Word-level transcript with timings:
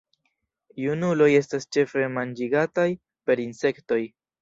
Junuloj 0.83 1.27
estas 1.41 1.69
ĉefe 1.77 2.09
manĝigataj 2.17 2.89
per 3.29 3.47
insektoj. 3.49 4.05